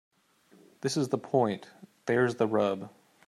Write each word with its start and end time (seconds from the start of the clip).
this 0.81 0.97
is 0.97 1.09
the 1.09 1.17
point. 1.19 1.67
There's 2.07 2.33
the 2.35 2.47
rub 2.47 2.89